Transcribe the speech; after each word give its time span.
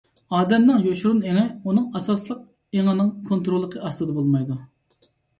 ئادەمنىڭ 0.35 0.77
يوشۇرۇن 0.85 1.17
ئېڭى 1.31 1.41
ئۇنىڭ 1.67 1.83
ئاساسلىق 1.99 2.79
ئېڭىنىڭ 2.79 3.11
كونتروللۇقى 3.27 3.83
ئاستىدا 3.91 4.15
بولمايدۇ. 4.17 4.57